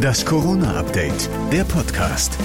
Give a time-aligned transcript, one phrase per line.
[0.00, 2.36] Das Corona-Update, der Podcast.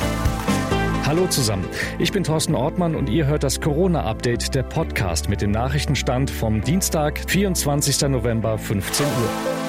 [1.06, 1.66] Hallo zusammen,
[2.00, 6.62] ich bin Thorsten Ortmann und ihr hört das Corona-Update, der Podcast mit dem Nachrichtenstand vom
[6.62, 8.10] Dienstag, 24.
[8.10, 9.65] November, 15 Uhr.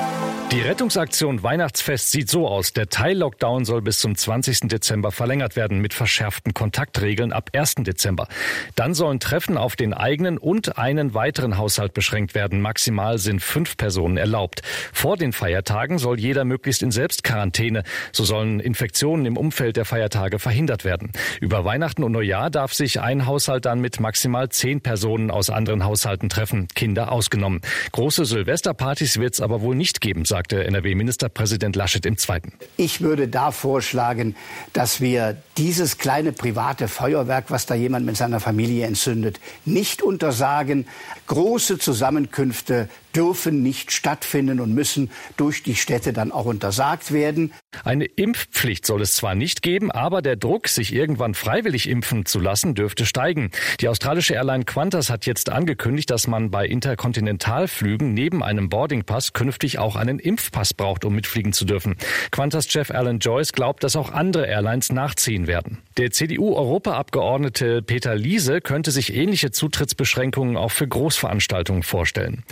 [0.52, 2.72] Die Rettungsaktion Weihnachtsfest sieht so aus.
[2.72, 4.68] Der Teil-Lockdown soll bis zum 20.
[4.68, 7.74] Dezember verlängert werden mit verschärften Kontaktregeln ab 1.
[7.80, 8.28] Dezember.
[8.76, 12.60] Dann sollen Treffen auf den eigenen und einen weiteren Haushalt beschränkt werden.
[12.60, 14.62] Maximal sind fünf Personen erlaubt.
[14.92, 17.82] Vor den Feiertagen soll jeder möglichst in Selbstquarantäne.
[18.12, 21.10] So sollen Infektionen im Umfeld der Feiertage verhindert werden.
[21.40, 25.84] Über Weihnachten und Neujahr darf sich ein Haushalt dann mit maximal zehn Personen aus anderen
[25.84, 27.62] Haushalten treffen, Kinder ausgenommen.
[27.90, 32.52] Große Silvesterpartys wird es aber wohl nicht geben, sagte NRW-Ministerpräsident Laschet im Zweiten.
[32.76, 34.36] Ich würde da vorschlagen,
[34.72, 40.86] dass wir dieses kleine private Feuerwerk, was da jemand mit seiner Familie entzündet, nicht untersagen.
[41.26, 47.52] Große Zusammenkünfte dürfen nicht stattfinden und müssen durch die Städte dann auch untersagt werden.
[47.82, 52.38] Eine Impfpflicht soll es zwar nicht geben, aber der Druck, sich irgendwann freiwillig impfen zu
[52.38, 53.50] lassen, dürfte steigen.
[53.80, 59.78] Die australische Airline Qantas hat jetzt angekündigt, dass man bei Interkontinentalflügen neben einem Boardingpass künftig
[59.78, 61.96] auch einen Impfpass braucht, um mitfliegen zu dürfen.
[62.32, 65.78] Qantas-Chef Alan Joyce glaubt, dass auch andere Airlines nachziehen werden.
[65.96, 72.44] Der CDU-Europaabgeordnete Peter Liese könnte sich ähnliche Zutrittsbeschränkungen auch für Großveranstaltungen vorstellen.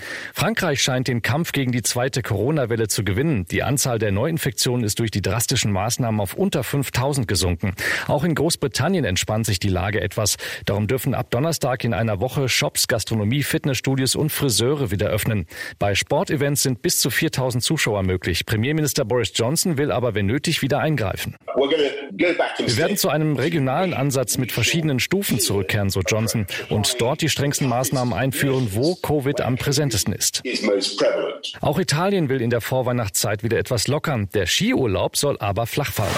[0.54, 3.44] Frankreich scheint den Kampf gegen die zweite Corona-Welle zu gewinnen.
[3.50, 7.74] Die Anzahl der Neuinfektionen ist durch die drastischen Maßnahmen auf unter 5000 gesunken.
[8.06, 10.36] Auch in Großbritannien entspannt sich die Lage etwas.
[10.64, 15.48] Darum dürfen ab Donnerstag in einer Woche Shops, Gastronomie, Fitnessstudios und Friseure wieder öffnen.
[15.80, 18.46] Bei Sportevents sind bis zu 4000 Zuschauer möglich.
[18.46, 21.34] Premierminister Boris Johnson will aber, wenn nötig, wieder eingreifen.
[22.16, 27.28] Wir werden zu einem regionalen Ansatz mit verschiedenen Stufen zurückkehren, so Johnson, und dort die
[27.28, 30.43] strengsten Maßnahmen einführen, wo Covid am präsentesten ist.
[31.60, 34.28] Auch Italien will in der Vorweihnachtszeit wieder etwas lockern.
[34.34, 36.14] Der Skiurlaub soll aber flach fallen.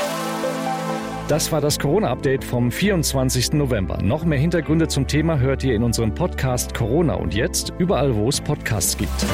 [1.29, 3.53] Das war das Corona-Update vom 24.
[3.55, 4.01] November.
[4.01, 8.29] Noch mehr Hintergründe zum Thema hört ihr in unserem Podcast Corona und jetzt überall, wo
[8.29, 9.27] es Podcasts gibt.